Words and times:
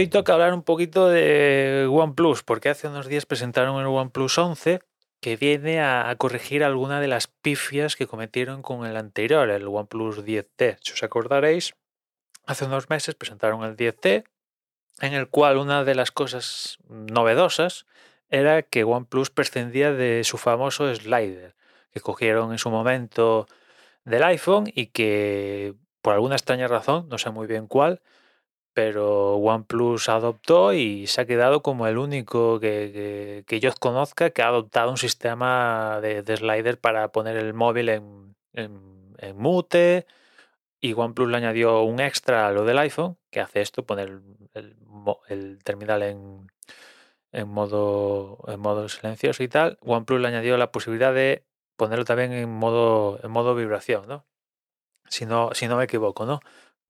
hoy 0.00 0.08
toca 0.08 0.32
hablar 0.32 0.54
un 0.54 0.62
poquito 0.62 1.08
de 1.08 1.86
OnePlus, 1.90 2.42
porque 2.42 2.70
hace 2.70 2.88
unos 2.88 3.06
días 3.06 3.26
presentaron 3.26 3.78
el 3.78 3.86
OnePlus 3.86 4.38
11 4.38 4.80
que 5.20 5.36
viene 5.36 5.82
a, 5.82 6.14
corregir 6.16 6.64
alguna 6.64 7.00
de 7.00 7.06
las 7.06 7.26
pifias 7.26 7.96
que 7.96 8.06
cometieron 8.06 8.62
con 8.62 8.86
el 8.86 8.96
anterior, 8.96 9.50
el 9.50 9.68
OnePlus 9.68 10.24
10T. 10.24 10.78
Si 10.80 10.92
os 10.94 11.02
acordaréis, 11.02 11.74
hace 12.46 12.64
unos 12.64 12.88
meses 12.88 13.14
presentaron 13.14 13.62
el 13.62 13.76
10T, 13.76 14.24
en 15.02 15.12
el 15.12 15.28
cual 15.28 15.58
una 15.58 15.84
de 15.84 15.94
las 15.94 16.10
cosas 16.10 16.78
novedosas 16.88 17.84
era 18.30 18.62
que 18.62 18.84
OnePlus 18.84 19.28
prescindía 19.28 19.92
de 19.92 20.24
su 20.24 20.38
famoso 20.38 20.94
slider, 20.94 21.54
que 21.92 22.00
cogieron 22.00 22.52
en 22.52 22.58
su 22.58 22.70
momento 22.70 23.46
del 24.06 24.22
iPhone 24.22 24.72
y 24.74 24.86
que 24.86 25.74
por 26.00 26.14
alguna 26.14 26.36
extraña 26.36 26.68
razón, 26.68 27.06
no 27.10 27.18
sé 27.18 27.28
muy 27.28 27.46
bien 27.46 27.66
cuál, 27.66 28.00
pero 28.72 29.36
OnePlus 29.36 30.08
adoptó 30.08 30.72
y 30.72 31.06
se 31.06 31.20
ha 31.20 31.26
quedado 31.26 31.62
como 31.62 31.86
el 31.86 31.98
único 31.98 32.60
que, 32.60 33.44
yo 33.60 33.72
conozca 33.78 34.30
que 34.30 34.42
ha 34.42 34.48
adoptado 34.48 34.90
un 34.90 34.96
sistema 34.96 36.00
de, 36.00 36.24
slider 36.36 36.78
para 36.78 37.08
poner 37.12 37.36
el 37.36 37.54
móvil 37.54 37.88
en, 37.88 38.34
mute 39.34 40.06
y 40.80 40.94
OnePlus 40.94 41.28
le 41.28 41.36
añadió 41.36 41.82
un 41.82 42.00
extra 42.00 42.46
a 42.46 42.52
lo 42.52 42.64
del 42.64 42.78
iPhone 42.78 43.18
que 43.30 43.40
hace 43.40 43.60
esto, 43.60 43.84
poner 43.84 44.20
el, 45.28 45.58
terminal 45.62 46.02
en, 46.02 46.46
en, 47.32 47.48
modo, 47.48 48.38
en 48.48 48.60
modo 48.60 48.88
silencioso 48.88 49.42
y 49.42 49.48
tal. 49.48 49.78
OnePlus 49.82 50.20
le 50.20 50.28
añadió 50.28 50.56
la 50.56 50.72
posibilidad 50.72 51.12
de 51.12 51.44
ponerlo 51.76 52.04
también 52.04 52.32
en 52.32 52.50
modo, 52.50 53.20
en 53.22 53.30
modo 53.30 53.54
vibración, 53.54 54.06
¿no? 54.06 54.26
Si 55.08 55.26
no, 55.26 55.50
si 55.54 55.66
no 55.66 55.76
me 55.76 55.84
equivoco, 55.84 56.24
¿no? 56.24 56.40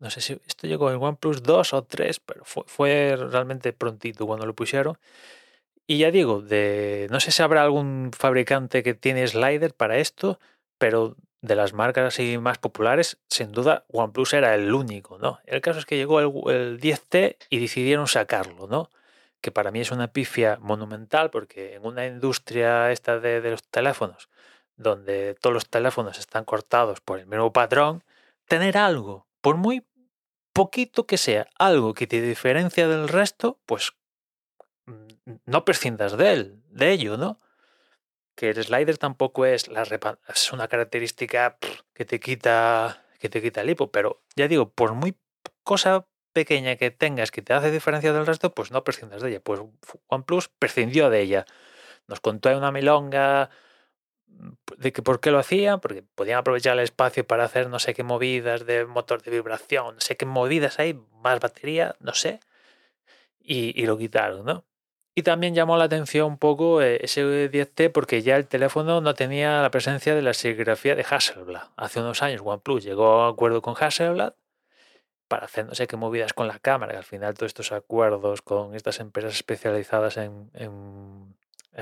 No 0.01 0.11
sé 0.11 0.23
si 0.23 0.41
esto 0.47 0.67
llegó 0.67 0.91
en 0.91 1.03
OnePlus 1.03 1.43
2 1.43 1.75
o 1.75 1.85
3, 1.85 2.21
pero 2.21 2.43
fue, 2.45 3.17
realmente 3.17 3.73
prontito 3.75 4.27
cuando 4.27 4.47
lo 4.47 4.55
pusieron. 4.55 4.99
Y 5.87 5.99
ya 5.99 6.11
digo, 6.11 6.41
de, 6.41 7.09
no 7.11 7.21
sé 7.21 7.33
si 7.33 7.43
habrá 7.43 7.63
algún 7.63 8.11
fabricante 8.17 8.83
que 8.83 8.95
tiene 8.95 9.27
slider 9.27 9.75
para 9.75 9.99
esto, 9.99 10.41
pero 10.79 11.17
de 11.43 11.55
las 11.57 11.73
marcas 11.75 12.15
así 12.15 12.39
más 12.39 12.59
populares, 12.59 13.19
sin 13.29 13.53
duda 13.53 13.85
OnePlus 13.89 14.33
era 14.35 14.55
el 14.55 14.73
único, 14.73 15.19
¿no? 15.19 15.41
El 15.47 15.61
caso 15.61 15.79
es 15.79 15.87
que 15.87 15.97
llegó 15.97 16.21
el, 16.21 16.81
10T 16.81 17.37
y 17.51 17.59
decidieron 17.59 18.07
sacarlo, 18.07 18.67
¿no? 18.69 18.91
Que 19.41 19.51
para 19.51 19.71
mí 19.71 19.81
es 19.81 19.91
una 19.91 20.09
pifia 20.13 20.59
monumental 20.61 21.31
porque 21.31 21.75
en 21.75 21.85
una 21.85 22.07
industria 22.07 22.91
esta 22.93 23.19
de, 23.21 23.41
de 23.41 23.51
los 23.51 23.63
teléfonos, 23.65 24.29
donde 24.77 25.35
todos 25.35 25.55
los 25.55 25.69
teléfonos 25.69 26.19
están 26.19 26.45
cortados 26.45 27.01
por 27.01 27.19
el 27.19 27.27
mismo 27.27 27.53
patrón, 27.53 28.05
tener 28.47 28.79
algo, 28.79 29.27
por 29.41 29.57
muy 29.57 29.85
poquito 30.53 31.07
que 31.07 31.19
sea 31.19 31.49
algo 31.59 31.95
que 31.95 32.07
te 32.07 32.21
diferencia 32.21 32.89
del 32.89 33.09
resto, 33.09 33.59
pues 33.67 33.93
mm, 34.87 35.33
no 35.47 35.65
prescindas 35.65 36.17
de 36.17 36.33
él, 36.33 36.63
de 36.69 36.93
ello, 36.93 37.17
¿no? 37.17 37.39
Que 38.35 38.51
el 38.51 38.63
slider 38.63 38.99
tampoco 38.99 39.47
es 39.47 39.69
la 39.69 39.85
una 40.53 40.69
característica 40.69 41.59
que 41.95 42.05
te 42.05 42.21
quita 42.21 43.05
que 43.19 43.29
te 43.29 43.43
quita 43.43 43.61
el 43.61 43.71
hipo, 43.71 43.93
pero 43.93 44.23
ya 44.35 44.49
digo, 44.49 44.71
por 44.71 44.95
muy 44.95 45.15
cosa 45.63 46.07
pequeña 46.33 46.77
que 46.77 46.91
tengas 46.91 47.31
que 47.31 47.43
te 47.43 47.53
hace 47.53 47.71
diferencia 47.71 48.13
del 48.13 48.27
resto, 48.27 48.55
pues 48.55 48.71
no 48.71 48.83
prescindas 48.83 49.23
de 49.23 49.31
ella. 49.31 49.41
Pues 49.41 49.61
OnePlus 50.09 50.49
prescindió 50.49 51.11
de 51.11 51.21
ella. 51.21 51.45
Nos 52.07 52.21
contó 52.21 52.57
una 52.57 52.73
milonga 52.73 53.51
de 54.79 54.93
que 54.93 55.03
por 55.03 55.21
qué 55.21 55.31
lo 55.31 55.39
hacían, 55.39 55.81
porque 55.81 56.03
podían 56.15 56.39
aprovechar 56.39 56.75
el 56.75 56.85
espacio 56.85 57.27
para 57.27 57.45
hacer 57.45 57.69
no 57.69 57.79
sé 57.79 57.95
qué 57.95 58.03
movidas 58.03 58.67
de 58.67 58.87
motor 58.87 59.23
de 59.23 59.31
vibración, 59.31 59.97
no 59.97 60.01
sé 60.01 60.17
qué 60.17 60.27
movidas 60.27 60.79
hay, 60.79 60.99
más 61.23 61.41
batería, 61.41 61.97
no 62.01 62.15
sé, 62.15 62.41
y, 63.41 63.85
lo 63.87 63.99
quitaron, 63.99 64.45
¿no? 64.45 64.65
Y 65.15 65.23
también 65.23 65.55
llamó 65.55 65.77
la 65.77 65.85
atención 65.85 66.27
un 66.29 66.39
poco 66.39 66.81
eh, 66.83 67.01
ese 67.03 67.51
10T 67.51 67.91
porque 67.91 68.23
ya 68.23 68.37
el 68.37 68.47
teléfono 68.47 69.01
no 69.01 69.15
tenía 69.15 69.61
la 69.61 69.71
presencia 69.71 70.15
de 70.15 70.23
la 70.23 70.35
serigrafía 70.35 70.95
de 70.95 71.05
Hasselblad. 71.09 71.65
Hace 71.77 72.01
unos 72.01 72.23
años 72.23 72.43
OnePlus 72.45 72.85
llegó 72.85 73.23
a 73.23 73.29
acuerdo 73.29 73.61
con 73.61 73.75
Hasselblad 73.79 74.35
para 75.29 75.47
hacer 75.47 75.67
no 75.67 75.75
sé 75.75 75.87
qué 75.89 75.97
movidas 75.97 76.33
con 76.33 76.49
la 76.49 76.59
cámara, 76.61 76.93
que 76.93 76.99
al 76.99 77.05
final 77.05 77.35
todos 77.35 77.51
estos 77.51 77.73
acuerdos 77.73 78.41
con 78.43 78.75
estas 78.75 79.01
empresas 79.01 79.35
especializadas 79.35 80.17
en 80.17 80.51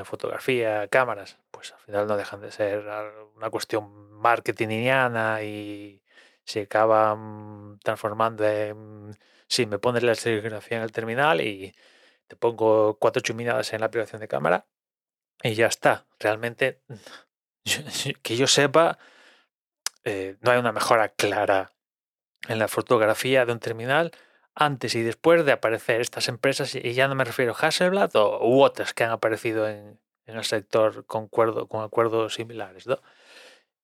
fotografía, 0.04 0.86
cámaras, 0.88 1.38
pues 1.50 1.72
al 1.72 1.80
final 1.80 2.06
no 2.06 2.16
dejan 2.16 2.40
de 2.40 2.50
ser 2.52 2.84
una 3.36 3.50
cuestión 3.50 4.12
marketingiana 4.12 5.42
y 5.42 6.02
se 6.44 6.62
acaban 6.62 7.78
transformando 7.82 8.46
en, 8.46 9.18
sí, 9.48 9.66
me 9.66 9.78
pones 9.78 10.02
la 10.02 10.14
serigrafía 10.14 10.78
en 10.78 10.82
el 10.84 10.92
terminal 10.92 11.40
y 11.40 11.74
te 12.26 12.36
pongo 12.36 12.98
cuatro 12.98 13.22
chuminadas 13.22 13.72
en 13.72 13.80
la 13.80 13.86
aplicación 13.86 14.20
de 14.20 14.28
cámara 14.28 14.66
y 15.42 15.54
ya 15.54 15.66
está. 15.66 16.06
Realmente, 16.18 16.82
que 18.22 18.36
yo 18.36 18.46
sepa, 18.46 18.98
eh, 20.04 20.36
no 20.40 20.50
hay 20.50 20.58
una 20.58 20.72
mejora 20.72 21.08
clara 21.10 21.72
en 22.48 22.58
la 22.58 22.68
fotografía 22.68 23.44
de 23.44 23.52
un 23.52 23.60
terminal 23.60 24.12
antes 24.58 24.94
y 24.94 25.02
después 25.02 25.44
de 25.44 25.52
aparecer 25.52 26.00
estas 26.00 26.28
empresas, 26.28 26.74
y 26.74 26.92
ya 26.92 27.06
no 27.08 27.14
me 27.14 27.24
refiero 27.24 27.52
a 27.52 27.66
Hasselblad 27.66 28.14
o, 28.16 28.46
u 28.46 28.62
otras 28.62 28.92
que 28.92 29.04
han 29.04 29.10
aparecido 29.10 29.68
en, 29.68 29.98
el 30.26 30.44
sector 30.44 31.06
con, 31.06 31.28
con 31.28 31.82
acuerdos 31.82 32.34
similares. 32.34 32.86
¿no? 32.86 33.00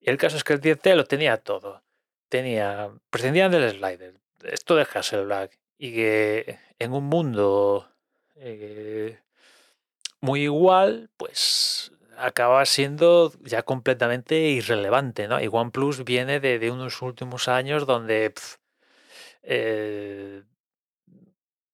El 0.00 0.18
caso 0.18 0.36
es 0.36 0.44
que 0.44 0.52
el 0.52 0.60
10T 0.60 0.94
lo 0.94 1.04
tenía 1.04 1.38
todo. 1.38 1.82
Tenía, 2.28 2.90
prescindían 3.10 3.52
del 3.52 3.70
slider, 3.70 4.14
esto 4.42 4.74
de 4.74 4.86
Hasselblad, 4.92 5.50
y 5.78 5.94
que 5.94 6.58
en 6.78 6.92
un 6.92 7.04
mundo 7.04 7.88
eh, 8.34 9.20
muy 10.20 10.42
igual, 10.42 11.10
pues 11.16 11.92
acaba 12.16 12.64
siendo 12.66 13.32
ya 13.42 13.62
completamente 13.62 14.38
irrelevante, 14.38 15.28
¿no? 15.28 15.41
Y 15.41 15.48
OnePlus 15.50 16.04
viene 16.04 16.41
de, 16.41 16.70
unos 16.70 17.00
últimos 17.02 17.48
años 17.48 17.86
donde 17.86 18.32
eh, 19.42 20.42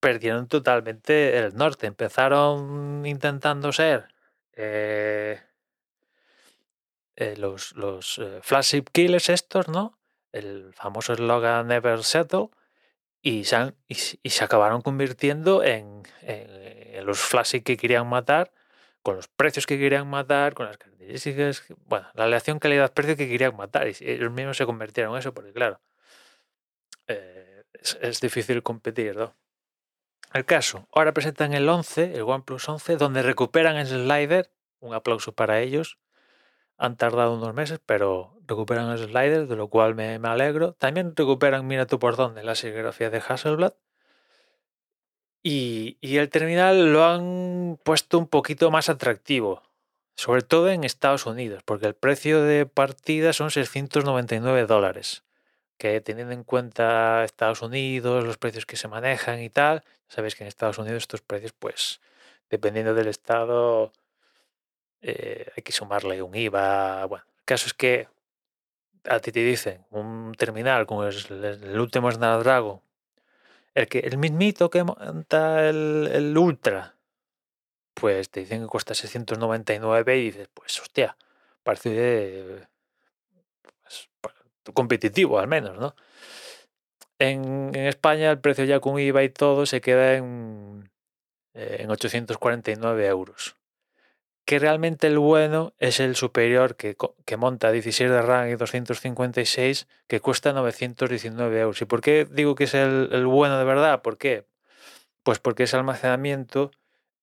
perdieron 0.00 0.48
totalmente 0.48 1.38
el 1.38 1.54
norte. 1.54 1.86
Empezaron 1.86 3.04
intentando 3.06 3.72
ser 3.72 4.08
eh, 4.54 5.40
eh, 7.16 7.36
los, 7.36 7.72
los 7.76 8.18
eh, 8.18 8.40
flagship 8.42 8.84
killers 8.92 9.28
estos, 9.28 9.68
¿no? 9.68 9.98
El 10.32 10.72
famoso 10.74 11.12
eslogan 11.12 11.68
Never 11.68 12.02
Settle. 12.02 12.48
Y 13.22 13.44
se, 13.44 13.74
y, 13.86 13.94
se 13.94 14.44
acabaron 14.44 14.80
convirtiendo 14.80 15.62
en, 15.62 16.02
los 17.04 17.18
flagship 17.18 17.62
que 17.62 17.76
querían 17.76 18.06
matar, 18.08 18.50
con 19.02 19.16
los 19.16 19.28
precios 19.28 19.66
que 19.66 19.78
querían 19.78 20.08
matar, 20.08 20.54
con 20.54 20.66
las 20.66 20.78
características, 20.78 21.64
bueno, 21.84 22.08
la 22.14 22.24
relación 22.24 22.58
calidad-precio 22.58 23.16
que 23.16 23.28
querían 23.28 23.56
matar. 23.56 23.88
Y 23.88 23.96
ellos 24.00 24.32
mismos 24.32 24.56
se 24.56 24.64
convirtieron 24.64 25.12
en 25.12 25.18
eso, 25.18 25.34
porque 25.34 25.52
claro, 25.52 25.80
es, 27.06 27.98
es, 28.00 28.20
difícil 28.20 28.62
competir, 28.62 29.16
¿no? 29.16 29.34
El 30.32 30.44
caso, 30.44 30.86
ahora 30.92 31.12
presentan 31.12 31.54
el 31.54 31.68
11, 31.68 32.14
el 32.14 32.22
OnePlus 32.22 32.68
11, 32.68 32.96
donde 32.96 33.22
recuperan 33.22 33.76
el 33.76 33.86
slider. 33.88 34.50
Un 34.78 34.94
aplauso 34.94 35.32
para 35.32 35.60
ellos. 35.60 35.98
Han 36.78 36.96
tardado 36.96 37.34
unos 37.34 37.52
meses, 37.52 37.80
pero 37.84 38.38
recuperan 38.46 38.91
el 38.91 38.98
slider, 38.98 39.48
de 39.48 39.56
lo 39.56 39.68
cual 39.68 39.94
me, 39.96 40.14
alegro. 40.22 40.74
También 40.74 41.14
recuperan, 41.16 41.66
mira 41.66 41.86
tú 41.86 41.98
por 41.98 42.16
dónde, 42.16 42.44
la 42.44 42.54
serigrafía 42.54 43.10
de 43.10 43.18
Hasselblad. 43.18 43.74
Y, 45.42 45.98
y 46.00 46.18
el 46.18 46.28
terminal 46.28 46.92
lo 46.92 47.04
han 47.04 47.78
puesto 47.82 48.18
un 48.18 48.28
poquito 48.28 48.71
más 48.71 48.88
atractivo, 48.88 49.62
sobre 50.15 50.42
todo 50.42 50.71
en 50.71 50.84
Estados 50.84 51.27
Unidos, 51.27 51.62
porque 51.65 51.86
el 51.86 51.94
precio 51.94 52.42
de 52.42 52.66
partida 52.66 53.32
son 53.32 53.50
699 53.50 54.66
dólares 54.66 55.24
que 55.80 55.98
teniendo 56.03 56.34
en 56.34 56.44
cuenta 56.44 57.24
Estados 57.24 57.62
Unidos, 57.62 58.22
los 58.22 58.36
precios 58.36 58.66
que 58.66 58.77
se 58.77 58.86
manejan 58.86 59.41
y 59.41 59.48
tal, 59.48 59.82
sabéis 60.09 60.34
que 60.34 60.44
en 60.44 60.48
Estados 60.48 60.77
Unidos 60.77 61.04
estos 61.04 61.22
precios, 61.22 61.54
pues, 61.59 62.03
dependiendo 62.50 62.94
del 62.94 63.09
estado, 63.09 63.91
eh, 65.00 65.50
hay 65.56 65.62
que 65.62 65.72
sumarle 65.72 66.21
un 66.21 66.34
IVA. 66.34 67.06
Bueno, 67.06 67.24
el 67.38 67.44
caso 67.47 67.66
es 67.66 67.72
que 67.72 68.09
a 69.04 69.21
ti 69.21 69.32
te 69.32 69.41
dicen 69.41 69.86
un 69.91 70.34
terminal 70.36 70.84
como 70.84 71.06
es 71.06 71.30
el, 71.30 71.80
último 71.80 72.12
Snapdragon, 72.12 72.82
el, 73.74 73.88
que, 73.88 74.00
el 74.00 74.18
mismito 74.18 74.68
que 74.68 74.84
monta 74.84 75.66
el, 75.66 76.36
Ultra, 76.36 76.94
pues 77.94 78.28
te 78.28 78.41
dicen 78.41 78.62
que 78.62 78.68
cuesta 78.68 78.94
699 78.94 80.18
y 80.18 80.24
dices, 80.24 80.48
pues 80.53 80.78
hostia, 80.78 81.16
parece 81.62 82.68
competitivo 84.72 85.38
al 85.38 85.48
menos, 85.48 85.78
¿no? 85.78 85.94
En, 87.18 87.74
España 87.74 88.30
el 88.30 88.40
precio 88.40 88.64
ya 88.64 88.80
con 88.80 88.98
IVA 88.98 89.22
y 89.22 89.28
todo 89.28 89.66
se 89.66 89.80
queda 89.80 90.14
en, 90.14 90.90
eh, 91.54 91.78
en 91.80 91.90
849 91.90 93.06
euros. 93.06 93.56
Que 94.46 94.58
realmente 94.58 95.06
el 95.06 95.18
bueno 95.18 95.74
es 95.78 96.00
el 96.00 96.16
superior 96.16 96.76
que, 96.76 96.96
que 97.26 97.36
monta 97.36 97.70
16 97.70 98.10
de 98.10 98.22
RAM 98.22 98.48
y 98.48 98.56
256 98.56 99.86
que 100.08 100.20
cuesta 100.20 100.52
919 100.52 101.60
euros. 101.60 101.82
¿Y 101.82 101.84
por 101.84 102.00
qué 102.00 102.26
digo 102.28 102.54
que 102.54 102.64
es 102.64 102.74
el, 102.74 103.10
el 103.12 103.26
bueno 103.26 103.58
de 103.58 103.64
verdad? 103.64 104.00
¿Por 104.02 104.16
qué? 104.16 104.46
Pues 105.22 105.38
porque 105.38 105.64
ese 105.64 105.76
almacenamiento 105.76 106.70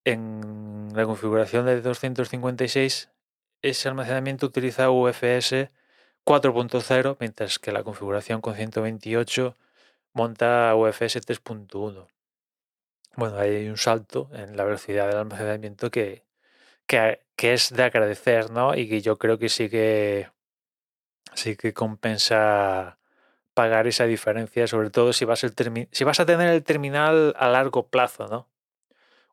en 0.05 0.89
la 0.93 1.05
configuración 1.05 1.65
de 1.65 1.81
256, 1.81 3.09
ese 3.61 3.89
almacenamiento 3.89 4.45
utiliza 4.45 4.89
UFS 4.89 5.69
4.0, 6.27 7.15
mientras 7.21 7.57
que 7.57 7.71
la 7.71 7.83
configuración 7.83 8.41
con 8.41 8.53
128 8.53 9.55
monta 10.11 10.75
UFS 10.75 11.21
3.1. 11.25 12.05
Bueno, 13.15 13.37
hay 13.37 13.69
un 13.69 13.77
salto 13.77 14.29
en 14.33 14.57
la 14.57 14.65
velocidad 14.65 15.07
del 15.07 15.19
almacenamiento 15.19 15.89
que, 15.89 16.25
que, 16.85 17.19
es 17.37 17.73
de 17.73 17.83
agradecer, 17.83 18.51
¿no? 18.51 18.75
Y 18.75 18.89
que 18.89 19.01
yo 19.01 19.17
creo 19.17 19.39
que 19.39 19.47
sí 19.47 19.69
que 19.69 20.29
sí 21.33 21.55
que 21.55 21.73
compensa 21.73 22.97
pagar 23.53 23.87
esa 23.87 24.03
diferencia, 24.03 24.67
sobre 24.67 24.89
todo 24.89 25.13
si 25.13 25.23
vas, 25.23 25.45
el 25.45 25.53
si 25.91 26.03
vas 26.03 26.19
a 26.19 26.25
tener 26.25 26.49
el 26.49 26.63
terminal 26.63 27.35
a 27.37 27.47
largo 27.47 27.87
plazo, 27.87 28.27
¿no? 28.27 28.49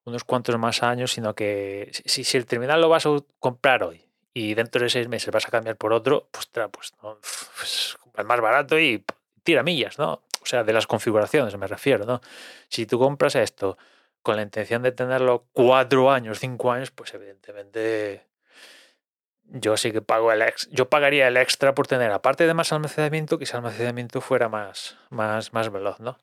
Unos 0.05 0.23
cuantos 0.23 0.57
más 0.61 0.85
años, 0.85 1.11
sino 1.13 1.35
que 1.35 1.91
si, 2.05 2.23
si 2.23 2.37
el 2.37 2.47
terminal 2.47 2.81
lo 2.81 2.89
vas 2.89 3.05
a 3.07 3.11
comprar 3.41 3.83
hoy 3.83 4.05
y 4.35 4.55
dentro 4.55 4.83
de 4.83 4.91
seis 4.91 5.09
meses 5.09 5.33
vas 5.33 5.47
a 5.47 5.51
cambiar 5.51 5.77
por 5.77 5.93
otro, 5.93 6.29
pues, 6.33 6.51
pues, 6.71 6.93
pues 7.57 7.97
es 8.17 8.25
más 8.25 8.41
barato 8.41 8.79
y 8.79 9.05
tira 9.45 9.63
millas, 9.63 9.99
¿no? 9.99 10.23
O 10.43 10.47
sea, 10.47 10.65
de 10.65 10.73
las 10.73 10.87
configuraciones 10.87 11.57
me 11.57 11.69
refiero, 11.69 12.05
¿no? 12.05 12.21
Si 12.69 12.85
tú 12.85 12.99
compras 12.99 13.37
esto 13.37 13.79
con 14.23 14.37
la 14.37 14.43
intención 14.43 14.83
de 14.83 14.91
tenerlo 14.91 15.47
cuatro 15.53 16.11
años, 16.11 16.41
cinco 16.41 16.73
años, 16.73 16.91
pues 16.91 17.15
evidentemente 17.15 18.27
yo 19.45 19.77
sí 19.77 19.93
que 19.93 20.03
pago 20.03 20.33
el 20.33 20.43
ex, 20.43 20.69
yo 20.71 20.89
pagaría 20.89 21.29
el 21.29 21.37
extra 21.37 21.75
por 21.75 21.87
tener, 21.87 22.11
aparte 22.11 22.47
de 22.47 22.55
más 22.55 22.73
almacenamiento, 22.73 23.39
que 23.39 23.45
ese 23.45 23.57
almacenamiento 23.57 24.21
fuera 24.21 24.49
más, 24.49 24.97
más, 25.11 25.53
más 25.53 25.71
veloz, 25.71 26.01
¿no? 26.01 26.19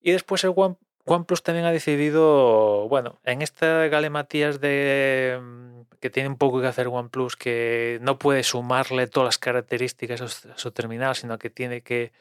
Y 0.00 0.12
después 0.12 0.42
el 0.44 0.52
One, 0.56 0.76
OnePlus 1.06 1.42
también 1.42 1.66
ha 1.66 1.72
decidido, 1.72 2.88
bueno, 2.88 3.20
en 3.24 3.40
esta 3.40 3.86
galematías 3.86 4.60
de 4.60 5.38
mm, 5.40 5.82
que 6.00 6.10
tiene 6.10 6.28
un 6.28 6.36
poco 6.36 6.60
que 6.60 6.66
hacer 6.66 6.88
OnePlus, 6.88 7.36
que 7.36 7.98
no 8.02 8.18
puede 8.18 8.42
sumarle 8.42 9.06
todas 9.06 9.28
las 9.28 9.38
características 9.38 10.20
a 10.20 10.58
su 10.58 10.70
terminal, 10.72 11.14
sino 11.14 11.38
que 11.38 11.48
tiene 11.48 11.82
que 11.82 12.12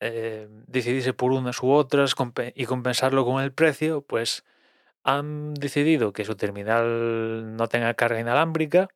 eh, 0.00 0.48
decidirse 0.68 1.12
por 1.12 1.32
unas 1.32 1.60
u 1.62 1.70
otras 1.70 2.14
y 2.54 2.66
compensarlo 2.66 3.24
con 3.24 3.42
el 3.42 3.52
precio, 3.52 4.02
pues 4.02 4.44
han 5.02 5.54
decidido 5.54 6.12
que 6.12 6.24
su 6.24 6.36
terminal 6.36 7.56
no 7.56 7.66
tenga 7.68 7.94
carga 7.94 8.20
inalámbrica. 8.20 8.88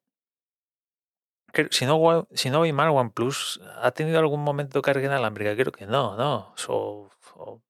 si 1.70 1.84
no, 1.86 2.28
si 2.32 2.50
no 2.50 2.58
voy 2.60 2.72
mal, 2.72 2.90
OnePlus 2.90 3.60
ha 3.82 3.90
tenido 3.90 4.18
algún 4.20 4.44
momento 4.44 4.82
carga 4.82 5.04
inalámbrica. 5.06 5.56
Creo 5.56 5.72
que 5.72 5.86
no, 5.86 6.16
no. 6.16 6.54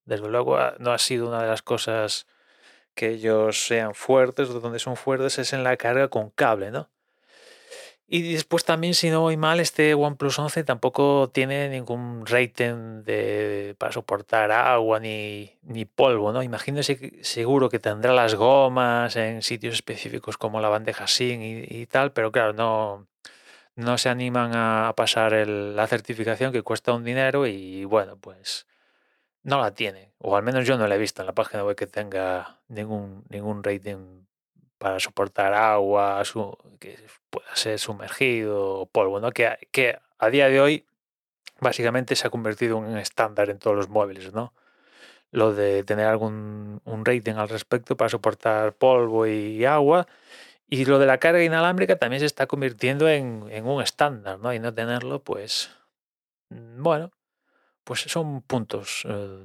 Desde 0.04 0.28
luego 0.28 0.56
ah, 0.56 0.74
no 0.78 0.92
ha 0.92 0.98
sido 0.98 1.28
una 1.28 1.42
de 1.42 1.48
las 1.48 1.62
cosas 1.62 2.26
que 2.94 3.10
ellos 3.10 3.66
sean 3.66 3.94
fuertes, 3.94 4.48
donde 4.48 4.78
son 4.78 4.96
fuertes 4.96 5.38
es 5.38 5.52
en 5.52 5.64
la 5.64 5.76
carga 5.76 6.08
con 6.08 6.30
cable, 6.30 6.70
¿no? 6.70 6.90
Y 8.14 8.34
después 8.34 8.66
también, 8.66 8.92
si 8.92 9.08
no 9.08 9.22
voy 9.22 9.38
mal, 9.38 9.58
este 9.58 9.94
OnePlus 9.94 10.38
11 10.38 10.64
tampoco 10.64 11.30
tiene 11.32 11.70
ningún 11.70 12.26
rating 12.26 13.04
de, 13.04 13.74
para 13.78 13.90
soportar 13.92 14.52
agua 14.52 15.00
ni, 15.00 15.58
ni 15.62 15.86
polvo, 15.86 16.30
¿no? 16.30 16.42
Imagínese 16.42 17.24
seguro 17.24 17.70
que 17.70 17.78
tendrá 17.78 18.12
las 18.12 18.34
gomas 18.34 19.16
en 19.16 19.40
sitios 19.40 19.72
específicos 19.76 20.36
como 20.36 20.60
la 20.60 20.69
bandeja 20.69 21.06
SIN 21.06 21.40
y, 21.42 21.86
tal, 21.86 22.12
pero 22.12 22.30
claro, 22.32 22.52
no, 22.52 23.06
no 23.76 23.96
se 23.96 24.10
animan 24.10 24.52
a 24.54 24.92
pasar 24.94 25.32
la 25.48 25.86
certificación 25.86 26.52
que 26.52 26.62
cuesta 26.62 26.92
un 26.92 27.04
dinero 27.04 27.46
y 27.46 27.86
bueno, 27.86 28.19
pues 28.19 28.66
no 29.42 29.60
la 29.60 29.74
tiene. 29.74 30.12
O 30.18 30.36
al 30.36 30.42
menos 30.42 30.66
yo 30.66 30.76
no 30.78 30.86
la 30.86 30.94
he 30.94 30.98
visto 30.98 31.22
en 31.22 31.26
la 31.26 31.34
página 31.34 31.64
web 31.64 31.76
que 31.76 31.86
tenga 31.86 32.60
ningún, 32.68 33.24
ningún 33.28 33.62
rating 33.64 34.24
para 34.78 34.98
soportar 35.00 35.54
agua, 35.54 36.22
que 36.80 36.98
pueda 37.30 37.54
ser 37.54 37.78
sumergido 37.78 38.80
o 38.80 38.86
polvo, 38.86 39.20
¿no? 39.20 39.30
Que, 39.30 39.68
que 39.70 39.98
a 40.18 40.28
día 40.30 40.48
de 40.48 40.60
hoy 40.60 40.86
básicamente 41.60 42.16
se 42.16 42.26
ha 42.26 42.30
convertido 42.30 42.78
en 42.78 42.84
un 42.84 42.98
estándar 42.98 43.50
en 43.50 43.58
todos 43.58 43.76
los 43.76 43.88
móviles, 43.88 44.32
¿no? 44.32 44.52
Lo 45.30 45.54
de 45.54 45.84
tener 45.84 46.06
algún 46.06 46.80
un 46.84 47.04
rating 47.04 47.34
al 47.34 47.48
respecto 47.48 47.96
para 47.96 48.10
soportar 48.10 48.74
polvo 48.74 49.26
y 49.26 49.64
agua. 49.64 50.06
Y 50.68 50.84
lo 50.86 50.98
de 50.98 51.06
la 51.06 51.18
carga 51.18 51.42
inalámbrica 51.44 51.96
también 51.96 52.20
se 52.20 52.26
está 52.26 52.46
convirtiendo 52.46 53.08
en, 53.08 53.44
un 53.66 53.82
estándar, 53.82 54.38
¿no? 54.40 54.52
Y 54.54 54.58
no 54.58 54.74
tenerlo, 54.74 55.22
pues, 55.22 55.70
mm, 56.50 56.82
bueno, 56.82 57.12
pues 57.84 58.00
son 58.02 58.43
puntos 58.43 59.05
eh, 59.08 59.44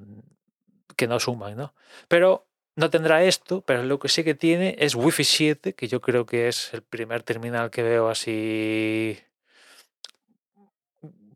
que 0.96 1.08
no 1.08 1.20
suman, 1.20 1.56
¿no? 1.56 1.74
Pero 2.08 2.48
no 2.76 2.90
tendrá 2.90 3.24
esto, 3.24 3.62
pero 3.62 3.84
lo 3.84 4.00
que 4.00 4.08
sí 4.08 4.24
que 4.24 4.36
tiene 4.36 4.76
es 4.80 4.96
Wi-Fi 4.96 5.24
7, 5.24 5.74
que 5.74 5.88
yo 5.88 6.00
creo 6.00 6.26
que 6.26 6.48
es 6.48 6.74
el 6.74 6.84
primer 6.84 7.24
terminal 7.24 7.72
que 7.72 7.84
veo 7.84 8.08
así 8.10 9.20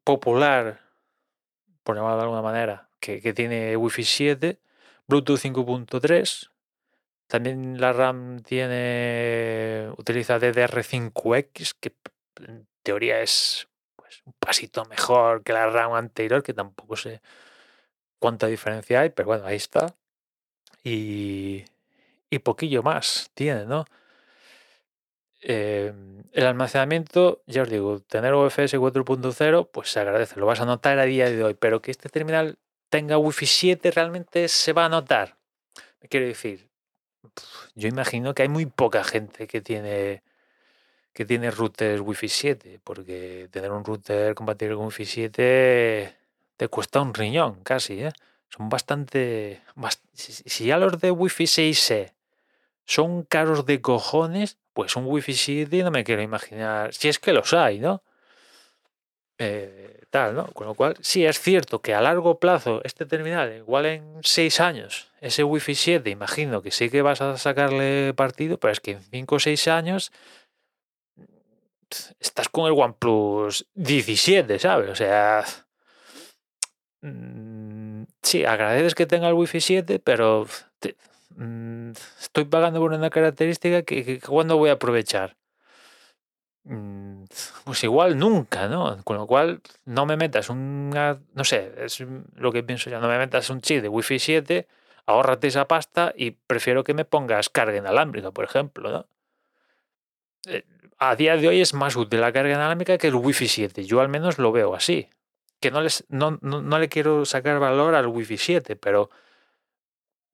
popular, 0.04 0.82
por 1.84 1.96
llamarlo 1.96 2.18
de 2.18 2.24
alguna 2.24 2.42
manera, 2.42 2.90
que, 3.00 3.34
tiene 3.34 3.76
Wi-Fi 3.76 4.04
7, 4.04 4.60
Bluetooth 5.08 5.40
5.3, 5.40 6.52
también 7.26 7.82
la 7.82 7.94
RAM 7.94 8.44
tiene 8.44 9.90
utiliza 9.98 10.40
DDR5X, 10.40 11.76
que 11.80 11.96
en 12.46 12.68
teoría 12.84 13.22
es 13.22 13.68
un 14.26 14.34
pasito 14.34 14.86
mejor 14.86 15.44
que 15.44 15.54
la 15.54 15.70
RAM 15.70 15.94
anterior, 15.94 16.44
que 16.44 16.54
tampoco 16.54 16.96
sé 16.96 17.22
cuánta 18.20 18.48
diferencia 18.48 19.02
hay, 19.02 19.10
pero 19.10 19.28
bueno, 19.28 19.46
ahí 19.46 19.56
está 19.58 19.96
y, 20.84 21.66
poquillo 22.44 22.84
más 22.84 23.30
tiene, 23.34 23.66
¿no? 23.66 23.86
Em, 25.42 26.24
el 26.34 26.46
almacenamiento, 26.46 27.42
ya 27.48 27.64
os 27.64 27.70
digo, 27.70 28.00
tener 28.02 28.34
UFS 28.34 28.78
4.0, 28.78 29.70
pues 29.72 29.92
se 29.92 30.00
agradece, 30.00 30.40
lo 30.40 30.46
vas 30.46 30.60
a 30.62 30.66
notar 30.66 31.00
a 31.00 31.06
día 31.06 31.30
de 31.30 31.44
hoy, 31.44 31.54
pero 31.56 31.82
que 31.82 31.92
este 31.92 32.10
terminal 32.10 32.58
tenga 32.90 33.18
Wi-Fi 33.18 33.46
7 33.46 33.92
realmente 33.92 34.48
se 34.48 34.74
va 34.74 34.86
a 34.86 34.90
notar. 34.90 35.38
Quiero 36.10 36.26
decir, 36.28 36.70
yo 37.76 37.88
imagino 37.88 38.34
que 38.34 38.44
hay 38.44 38.50
muy 38.50 38.66
poca 38.66 39.04
gente 39.04 39.48
que 39.48 39.62
tiene 39.62 40.24
que 41.14 41.26
tiene 41.26 41.52
routers 41.52 42.02
Wi-Fi 42.02 42.30
7, 42.30 42.80
porque 42.84 43.48
tener 43.52 43.72
un 43.72 43.84
router 43.84 44.34
compatible 44.36 44.76
con 44.76 44.86
Wi-Fi 44.86 45.06
7 45.06 46.16
te 46.58 46.68
cuesta 46.68 47.02
un 47.02 47.14
riñón 47.14 47.64
casi, 47.64 48.04
¿eh? 48.04 48.12
son 48.50 48.70
bastante... 48.70 49.62
si 50.14 50.66
ya 50.66 50.78
los 50.78 51.00
de 51.00 51.12
Wi-Fi 51.12 51.46
6E 51.46 52.14
son 52.86 53.24
caros 53.24 53.66
de 53.66 53.82
cojones, 53.82 54.58
pues 54.74 54.96
un 54.96 55.06
Wi-Fi 55.06 55.34
7 55.34 55.84
no 55.84 55.92
me 55.92 56.04
quiero 56.04 56.22
imaginar, 56.22 56.94
si 56.94 57.08
es 57.08 57.20
que 57.20 57.34
los 57.34 57.54
hay, 57.54 57.80
¿no? 57.80 58.04
Eh, 59.38 60.04
tal, 60.10 60.36
¿no? 60.36 60.48
Con 60.48 60.68
lo 60.68 60.76
cual, 60.76 60.96
sí 61.00 61.26
es 61.26 61.40
cierto 61.40 61.82
que 61.82 61.96
a 61.96 62.02
largo 62.02 62.40
plazo 62.40 62.82
este 62.84 63.06
terminal, 63.06 63.56
igual 63.56 63.86
en 63.86 64.20
6 64.22 64.60
años, 64.60 65.08
ese 65.22 65.44
Wi-Fi 65.44 65.74
7, 65.74 66.10
imagino 66.10 66.62
que 66.62 66.72
sí 66.72 66.90
que 66.90 67.02
vas 67.02 67.22
a 67.22 67.38
sacarle 67.38 68.14
partido, 68.14 68.58
pero 68.60 68.74
es 68.74 68.82
que 68.82 68.92
en 68.92 69.02
5 69.02 69.36
o 69.36 69.40
6 69.40 69.68
años 69.70 70.12
estás 72.20 72.50
con 72.50 72.66
el 72.66 72.74
OnePlus 72.78 73.68
17, 73.76 74.60
¿sabes? 74.60 74.90
O 74.90 74.96
sea... 74.96 75.44
Mm, 77.02 78.04
sí, 78.22 78.46
agradeces 78.46 78.96
que 78.96 79.08
tenga 79.08 79.28
el 79.28 79.34
Wi-Fi 79.34 79.60
7, 79.60 80.00
pero 80.00 80.46
mm, 81.36 81.92
estoy 82.20 82.46
pagando 82.46 82.80
por 82.80 82.94
una 82.94 83.10
característica 83.10 83.82
que, 83.84 84.20
cuando 84.22 84.58
voy 84.58 84.70
a 84.70 84.74
aprovechar. 84.74 85.36
Mm, 86.64 87.24
pues 87.66 87.84
igual 87.84 88.20
nunca, 88.20 88.68
¿no? 88.68 89.04
Con 89.04 89.18
lo 89.18 89.26
cual 89.26 89.62
no 89.86 90.06
me 90.06 90.16
metas 90.16 90.50
una, 90.50 91.20
no 91.34 91.44
sé, 91.44 91.74
es 91.78 92.04
lo 92.36 92.52
que 92.52 92.62
pienso 92.64 92.90
ya, 92.90 93.00
no 93.00 93.08
me 93.08 93.18
metas 93.18 93.50
un 93.50 93.62
chip 93.62 93.82
de 93.82 93.90
Wi-Fi 93.90 94.20
7, 94.20 94.68
ahórrate 95.08 95.48
esa 95.48 95.68
pasta 95.68 96.14
y 96.16 96.32
prefiero 96.32 96.84
que 96.84 96.94
me 96.94 97.06
pongas 97.06 97.50
carga 97.50 97.78
inalámbrica, 97.78 98.32
por 98.32 98.46
ejemplo, 98.46 98.92
¿no? 98.92 99.08
Eh, 100.48 100.64
a 101.02 101.16
día 101.16 101.36
de 101.36 101.48
hoy 101.48 101.62
es 101.62 101.74
más 101.74 101.96
útil 101.96 102.22
la 102.22 102.32
carga 102.32 102.54
inalámbrica 102.54 102.98
que 102.98 103.08
el 103.08 103.16
Wi-Fi 103.16 103.48
7, 103.48 103.84
yo 103.84 104.00
al 104.02 104.10
menos 104.10 104.38
lo 104.38 104.52
veo 104.52 104.76
así 104.76 105.10
que 105.62 105.72
no, 105.72 105.82
les, 105.82 106.04
no, 106.10 106.40
no, 106.42 106.80
le 106.80 106.90
quiero 106.90 107.24
sacar 107.26 107.60
valor 107.60 107.94
al 107.94 108.08
Wi-Fi 108.08 108.38
7, 108.38 108.76
pero 108.76 109.12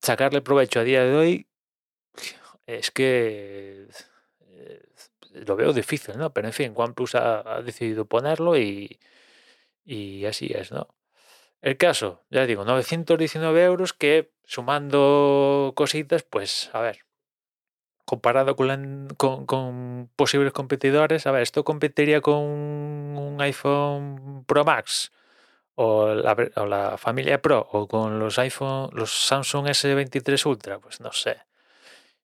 sacarle 0.02 0.42
provecho 0.42 0.80
a 0.80 0.84
día 0.84 1.04
de 1.04 1.16
hoy 1.16 1.48
es 2.66 2.92
que 2.92 3.88
eh, 4.42 4.82
lo 5.34 5.56
veo 5.58 5.74
difícil, 5.74 6.18
¿no? 6.18 6.34
Pero 6.34 6.48
en 6.48 6.54
fin, 6.54 6.74
OnePlus 6.76 7.16
ha, 7.16 7.58
ha 7.58 7.62
decidido 7.62 8.06
ponerlo 8.06 8.58
y, 8.58 9.00
y 9.86 10.26
así 10.26 10.48
es, 10.56 10.72
¿no? 10.72 10.88
El 11.62 11.78
caso, 11.78 12.24
ya 12.30 12.46
digo, 12.46 12.64
919 12.64 13.64
euros 13.64 13.94
que 13.94 14.32
sumando 14.46 15.74
cositas, 15.76 16.24
pues 16.24 16.70
a 16.74 16.82
ver, 16.82 17.07
comparado 18.08 18.56
con, 18.56 19.10
con, 19.18 20.10
posibles 20.16 20.54
competidores, 20.54 21.28
a 21.28 21.32
ver, 21.32 21.42
esto 21.42 21.66
competiría 21.66 22.22
con 22.22 22.38
un 22.38 23.38
iPhone 23.42 24.46
Pro 24.48 24.64
Max 24.64 25.12
o 25.76 26.08
la, 26.16 26.98
familia 26.98 27.42
Pro 27.42 27.68
o 27.70 27.86
con 27.86 28.18
los 28.18 28.40
iPhone, 28.40 28.92
los 28.94 29.12
Samsung 29.12 29.68
S23 29.68 30.46
Ultra, 30.46 30.80
pues 30.80 31.02
no 31.02 31.12
sé. 31.12 31.38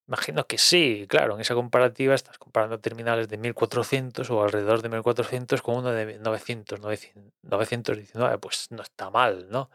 Imagino 0.08 0.48
que 0.48 0.58
sí, 0.58 1.06
claro, 1.10 1.36
en 1.36 1.42
esa 1.42 1.54
comparativa 1.54 2.16
estás 2.16 2.38
comparando 2.38 2.80
terminales 2.80 3.28
de 3.28 3.38
1400 3.38 4.30
o 4.30 4.42
alrededor 4.42 4.82
de 4.82 4.90
1400 4.90 5.62
con 5.62 5.76
uno 5.76 5.92
de 5.92 6.18
900, 6.18 6.80
919, 6.80 8.38
pues 8.38 8.68
no 8.72 8.82
está 8.84 9.10
mal, 9.10 9.48
¿no? 9.50 9.70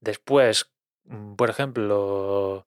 Después, 0.00 0.70
mm, 1.06 1.34
por 1.34 1.50
ejemplo, 1.50 2.66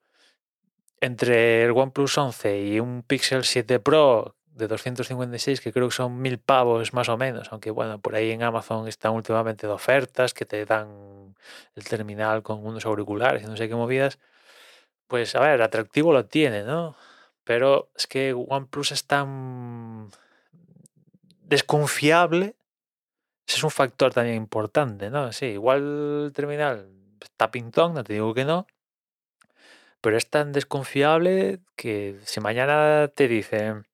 entre 1.02 1.64
el 1.64 1.72
OnePlus 1.72 2.18
11 2.18 2.62
y 2.62 2.80
un 2.80 3.04
Pixel 3.04 3.44
7 3.44 3.80
Pro 3.80 4.36
de 4.58 4.68
256, 4.68 5.62
que 5.62 5.72
creo 5.72 5.88
que 5.88 5.96
son 5.96 6.20
mil 6.20 6.40
pavos 6.40 6.94
más 6.94 7.10
o 7.10 7.18
menos, 7.18 7.50
aunque 7.52 7.70
bueno, 7.70 8.00
por 8.00 8.16
ahí 8.16 8.32
en 8.32 8.42
Amazon 8.42 8.88
están 8.88 9.14
últimamente 9.14 9.68
de 9.68 9.74
ofertas 9.74 10.34
que 10.34 10.46
te 10.46 10.66
dan 10.66 11.36
el 11.76 11.84
terminal 11.84 12.42
con 12.42 12.66
unos 12.66 12.86
auriculares 12.86 13.44
y 13.44 13.46
no 13.46 13.56
sé 13.56 13.70
qué 13.70 13.76
movidas, 13.76 14.18
pues 15.08 15.36
a 15.36 15.42
ver, 15.42 15.62
atractivo 15.62 16.12
lo 16.12 16.26
tiene, 16.26 16.64
¿no? 16.64 16.96
Pero 17.44 17.92
es 17.96 18.08
que 18.08 18.34
OnePlus 18.34 18.92
es 18.92 19.06
tan 19.06 20.10
desconfiable, 21.44 22.56
ese 23.48 23.58
es 23.58 23.64
un 23.64 23.72
factor 23.72 24.14
también 24.14 24.36
importante, 24.38 25.10
¿no? 25.10 25.32
Sí, 25.32 25.46
igual 25.46 26.26
el 26.26 26.34
terminal 26.34 26.90
está 27.22 27.52
pintón, 27.52 27.94
no 27.94 28.04
te 28.04 28.14
digo 28.14 28.34
que 28.34 28.44
no, 28.44 28.68
pero 30.02 30.18
es 30.18 30.30
tan 30.30 30.52
desconfiable 30.52 31.60
que 31.76 32.20
si 32.26 32.40
mañana 32.40 33.10
te 33.10 33.28
dicen, 33.28 33.88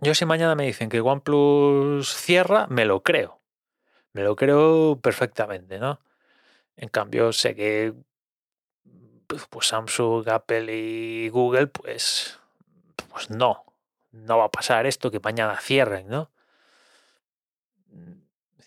yo 0.00 0.14
si 0.14 0.24
mañana 0.24 0.54
me 0.54 0.66
dicen 0.66 0.88
que 0.88 1.00
OnePlus 1.00 2.14
cierra, 2.14 2.66
me 2.68 2.84
lo 2.84 3.02
creo. 3.02 3.40
Me 4.12 4.22
lo 4.22 4.36
creo 4.36 4.98
perfectamente, 5.00 5.78
¿no? 5.78 6.00
En 6.76 6.88
cambio, 6.88 7.32
sé 7.32 7.54
que 7.54 7.94
pues, 9.26 9.46
pues 9.48 9.66
Samsung, 9.68 10.28
Apple 10.28 10.74
y 10.74 11.28
Google, 11.28 11.68
pues, 11.68 12.38
pues 13.12 13.30
no. 13.30 13.64
No 14.12 14.38
va 14.38 14.46
a 14.46 14.50
pasar 14.50 14.86
esto 14.86 15.10
que 15.10 15.20
mañana 15.20 15.56
cierren, 15.60 16.08
¿no? 16.08 16.30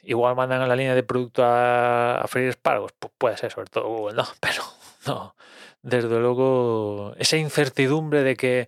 Igual 0.03 0.35
mandan 0.35 0.61
a 0.61 0.67
la 0.67 0.75
línea 0.75 0.95
de 0.95 1.03
producto 1.03 1.43
a, 1.43 2.21
a 2.21 2.27
freír 2.27 2.57
pues 2.61 3.13
puede 3.17 3.37
ser, 3.37 3.51
sobre 3.51 3.69
todo 3.69 3.87
Google, 3.87 4.15
¿no? 4.15 4.23
Pero 4.39 4.63
no, 5.07 5.35
desde 5.81 6.19
luego, 6.19 7.13
esa 7.17 7.37
incertidumbre 7.37 8.23
de 8.23 8.35
que 8.35 8.67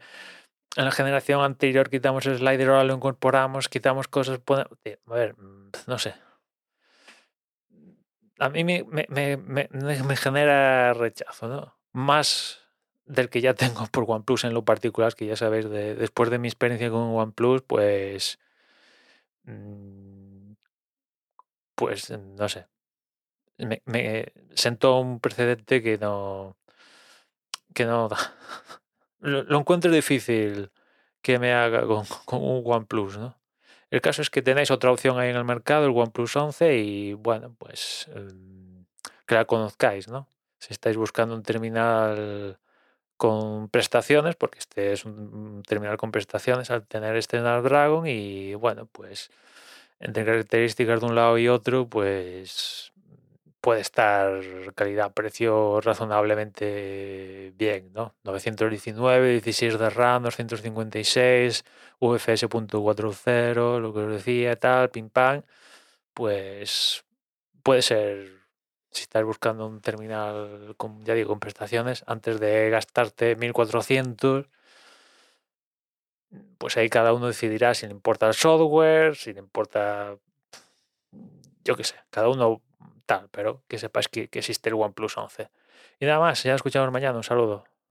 en 0.75 0.85
la 0.85 0.91
generación 0.91 1.41
anterior 1.41 1.89
quitamos 1.89 2.25
el 2.25 2.37
slider, 2.37 2.69
ahora 2.69 2.83
lo 2.83 2.95
incorporamos, 2.95 3.69
quitamos 3.69 4.07
cosas. 4.07 4.39
A 4.47 5.13
ver, 5.13 5.35
mm, 5.37 5.71
no 5.87 5.97
sé. 5.97 6.15
A 8.39 8.49
mí 8.49 8.65
me, 8.65 8.83
me, 8.83 10.17
genera 10.17 10.93
rechazo, 10.93 11.47
¿no? 11.47 11.77
Más 11.93 12.59
del 13.05 13.29
que 13.29 13.39
ya 13.39 13.53
tengo 13.53 13.85
por 13.91 14.03
OnePlus 14.05 14.43
en 14.43 14.53
lo 14.53 14.65
particular, 14.65 15.15
que 15.15 15.25
ya 15.25 15.37
sabéis, 15.37 15.69
después 15.69 16.29
de 16.29 16.39
mi 16.39 16.49
experiencia 16.49 16.89
con 16.89 17.15
OnePlus, 17.15 17.61
pues. 17.61 18.39
Mm, 19.43 20.53
pues 21.75 22.09
no 22.09 22.49
sé. 22.49 22.67
Me, 23.57 23.81
me 23.85 24.33
sentó 24.53 24.99
un 24.99 25.19
precedente 25.19 25.81
que 25.81 25.97
no. 25.97 26.57
que 27.73 27.85
no. 27.85 28.09
lo, 29.19 29.59
encuentro 29.59 29.91
difícil 29.91 30.71
que 31.21 31.39
me 31.39 31.53
haga 31.53 31.81
con, 32.25 32.43
un 32.43 32.63
OnePlus, 32.65 33.17
¿no? 33.17 33.37
El 33.91 34.01
caso 34.01 34.21
es 34.21 34.29
que 34.29 34.41
tenéis 34.41 34.71
otra 34.71 34.91
opción 34.91 35.19
ahí 35.19 35.29
en 35.29 35.37
el 35.37 35.45
mercado, 35.45 35.85
el 35.85 35.91
OnePlus 35.91 36.35
11, 36.35 36.77
y 36.77 37.13
bueno, 37.13 37.55
pues 37.57 38.07
em, 38.13 38.85
que 39.25 39.35
la 39.35 39.45
conozcáis, 39.45 40.07
¿no? 40.07 40.27
Si 40.59 40.73
estáis 40.73 40.97
buscando 40.97 41.35
un 41.35 41.43
terminal 41.43 42.59
con 43.17 43.69
prestaciones, 43.69 44.35
porque 44.35 44.59
este 44.59 44.93
es 44.93 45.05
un 45.05 45.63
terminal 45.67 45.97
con 45.97 46.11
prestaciones 46.11 46.71
al 46.71 46.85
tener 46.87 47.15
este 47.15 47.39
Snapdragon 47.39 48.07
y 48.07 48.55
bueno, 48.55 48.87
pues 48.87 49.31
entre 49.99 50.25
características 50.25 50.99
de 51.01 51.05
un 51.07 51.15
lado 51.15 51.37
y 51.37 51.47
otro, 51.47 51.87
pues 51.87 52.91
puede 53.65 53.81
estar 53.81 54.41
calidad-precio 54.75 55.81
razonablemente 55.81 57.51
bien, 57.57 57.91
¿no? 57.93 58.13
919, 58.23 59.31
16 59.41 59.79
de 59.79 59.89
RAM, 59.89 60.21
256, 60.21 61.65
UFS 61.97 62.47
4.0, 62.47 63.79
lo 63.79 63.91
que 63.91 63.99
os 64.01 64.11
decía, 64.11 64.55
tal, 64.55 64.91
pim 64.91 65.09
pam, 65.09 65.41
pues 66.13 67.05
puede 67.63 67.81
ser, 67.81 68.45
si 68.91 69.01
estás 69.01 69.23
buscando 69.23 69.65
un 69.65 69.81
terminal, 69.81 70.75
con, 70.77 71.03
ya 71.03 71.15
digo, 71.15 71.29
con 71.29 71.39
prestaciones, 71.39 72.03
antes 72.05 72.39
de 72.39 72.69
gastarte 72.69 73.35
1400, 73.35 74.47
pues 76.59 76.77
ahí 76.77 76.87
cada 76.89 77.13
uno 77.13 77.25
decidirá 77.25 77.73
si 77.73 77.87
le 77.87 77.93
importa 77.93 78.27
el 78.27 78.35
software, 78.35 79.15
si 79.15 79.33
le 79.33 79.39
importa, 79.39 80.15
yo 81.63 81.75
qué 81.75 81.83
sé, 81.83 81.95
cada 82.11 82.29
uno 82.29 82.61
tal, 83.05 83.29
pero 83.31 83.63
que 83.67 83.77
sepáis 83.77 84.07
que, 84.07 84.29
existe 84.31 84.69
el 84.69 84.75
OnePlus 84.75 85.17
11. 85.17 85.49
Y 85.99 86.05
nada 86.05 86.19
más, 86.19 86.43
ya 86.43 86.55
escuchamos 86.55 86.91
mañana, 86.91 87.17
un 87.17 87.23
saludo. 87.23 87.65